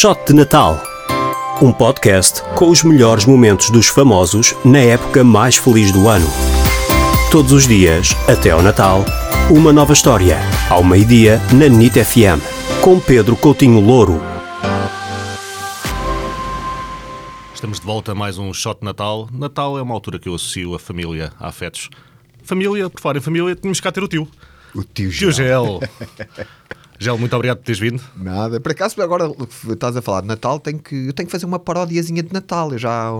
[0.00, 0.82] Shot de Natal.
[1.60, 6.26] Um podcast com os melhores momentos dos famosos na época mais feliz do ano.
[7.30, 9.04] Todos os dias, até ao Natal,
[9.50, 10.38] uma nova história.
[10.70, 12.40] Ao meio-dia, na NIT FM.
[12.80, 14.22] Com Pedro Coutinho Louro.
[17.52, 19.28] Estamos de volta a mais um Shot de Natal.
[19.30, 21.90] Natal é uma altura que eu associo a família, a afetos.
[22.42, 24.26] Família, por falar em família, tínhamos cá ter o tio.
[24.74, 25.78] O tio Tio Gel.
[27.02, 27.16] Gel.
[27.16, 28.02] Muito obrigado por teres vindo.
[28.14, 28.60] Nada.
[28.60, 29.32] Por acaso, agora
[29.70, 32.70] estás a falar de Natal, tenho que, eu tenho que fazer uma paródiazinha de Natal.
[32.72, 33.10] Eu já,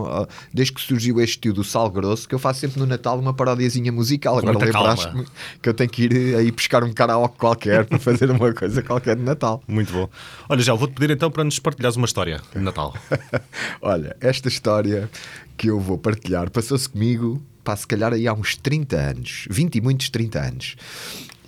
[0.52, 3.33] desde que surgiu este tio do Sal Grosso, que eu faço sempre no Natal uma
[3.33, 4.37] paródiazinha musical.
[4.37, 5.24] Agora muita lembraste-me
[5.62, 9.16] que eu tenho que ir aí buscar um karaoke qualquer para fazer uma coisa qualquer
[9.16, 9.62] de Natal.
[9.66, 10.10] Muito bom.
[10.47, 12.95] Olha, Gel, vou-te pedir então para nos partilhares uma história de Natal.
[13.80, 15.09] Olha, esta história
[15.57, 19.77] que eu vou partilhar passou-se comigo, pá, se calhar aí há uns 30 anos, 20
[19.77, 20.77] e muitos 30 anos.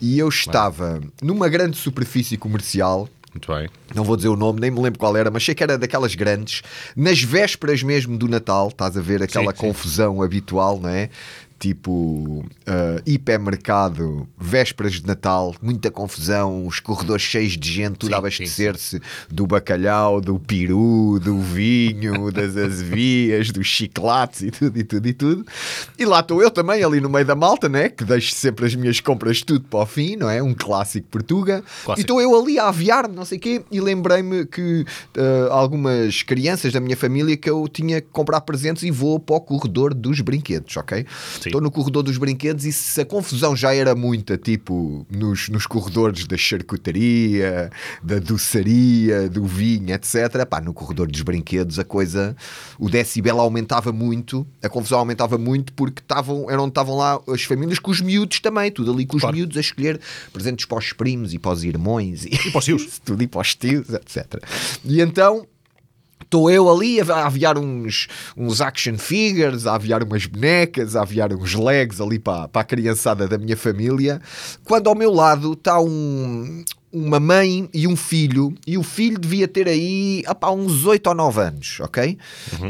[0.04, 3.68] E eu estava numa grande superfície comercial, Muito bem.
[3.94, 6.16] não vou dizer o nome, nem me lembro qual era, mas sei que era daquelas
[6.16, 6.60] grandes,
[6.96, 9.66] nas vésperas mesmo do Natal, estás a ver aquela Sim, sim.
[9.68, 11.08] confusão habitual, não é?
[11.62, 18.14] Tipo, ah, hipermercado, vésperas de Natal, muita confusão, os corredores cheios de gente, tudo Sim,
[18.16, 24.82] a abastecer-se do bacalhau, do peru, do vinho, das azevias, dos chiclates e tudo, e
[24.82, 25.46] tudo, e tudo.
[25.96, 27.88] E lá estou eu também, ali no meio da malta, né?
[27.88, 30.42] Que deixo sempre as minhas compras tudo para o fim, não é?
[30.42, 31.62] Um clássico Portuga.
[31.84, 32.00] Clássico.
[32.00, 34.84] E estou eu ali a aviar-me, não sei o quê, e lembrei-me que
[35.16, 39.36] ah, algumas crianças da minha família que eu tinha que comprar presentes e vou para
[39.36, 41.06] o corredor dos brinquedos, ok?
[41.40, 41.51] Sim.
[41.52, 45.66] Estou no corredor dos brinquedos e se a confusão já era muita, tipo nos, nos
[45.66, 47.70] corredores da charcutaria,
[48.02, 52.34] da doçaria, do vinho, etc., pá, no corredor dos brinquedos a coisa,
[52.78, 57.78] o decibel aumentava muito, a confusão aumentava muito porque estavam, eram, estavam lá as famílias
[57.78, 59.36] com os miúdos também, tudo ali com os Claro.
[59.36, 60.00] miúdos a escolher
[60.32, 62.98] presentes para os primos e para os irmãos e, E para os tios.
[63.04, 64.42] tudo e para os tios, etc.
[64.86, 65.46] E então
[66.32, 71.30] estou eu ali a aviar uns, uns action figures, a aviar umas bonecas, a aviar
[71.30, 74.18] uns legs ali para, para a criançada da minha família,
[74.64, 76.64] quando ao meu lado está um.
[76.92, 81.14] Uma mãe e um filho, e o filho devia ter aí opá, uns 8 ou
[81.14, 82.18] 9 anos, ok?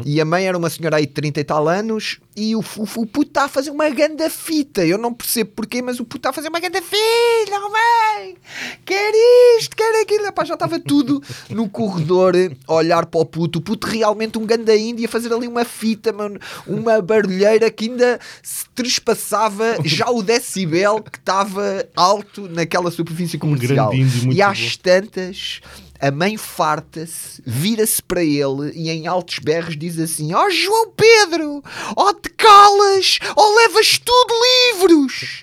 [0.05, 2.83] E a mãe era uma senhora aí de 30 e tal anos, e o, o,
[2.83, 4.85] o puto está a fazer uma ganda fita.
[4.85, 8.37] Eu não percebo porquê, mas o puto está a fazer uma ganda fita, oh, mãe!
[8.85, 9.13] Quer
[9.59, 10.27] isto, quer aquilo.
[10.27, 12.35] Epá, já estava tudo no corredor
[12.67, 13.59] a olhar para o puto.
[13.59, 17.91] O puto realmente um ganda índia a fazer ali uma fita, mano, uma barulheira que
[17.91, 23.93] ainda se trespassava já o decibel que estava alto naquela superfície comercial.
[23.95, 24.83] muito e às bom.
[24.83, 25.61] tantas,
[26.01, 31.63] a mãe farta-se, vira-se para ele e em altos berros diz assim: Ó João Pedro,
[31.97, 34.35] ó te calas, ó levas tudo
[34.75, 35.43] livros.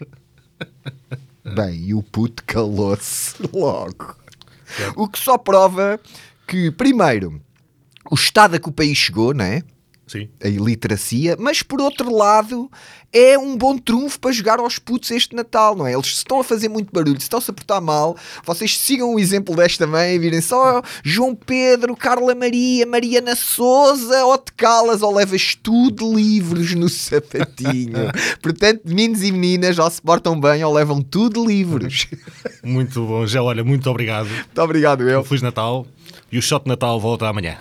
[1.55, 4.15] Bem, e o puto calou-se logo.
[4.95, 5.99] O que só prova
[6.45, 7.41] que, primeiro,
[8.11, 9.63] o estado a que o país chegou, não é?
[10.09, 10.27] Sim.
[10.43, 12.67] a iliteracia, mas por outro lado
[13.13, 15.93] é um bom trunfo para jogar aos putos este Natal, não é?
[15.93, 19.19] Eles se estão a fazer muito barulho, se estão-se a portar mal, vocês sigam o
[19.19, 25.03] exemplo desta mãe e virem só João Pedro, Carla Maria, Mariana Souza, ou te calas
[25.03, 28.11] ou levas tudo livros no sapatinho.
[28.41, 32.07] Portanto, meninos e meninas ou se portam bem ou levam tudo livros.
[32.63, 33.27] Muito bom.
[33.27, 34.27] Gel, olha, muito obrigado.
[34.27, 35.19] Muito obrigado, eu.
[35.19, 35.85] Um Feliz Natal.
[36.31, 37.59] E o Shot de Natal volta amanhã.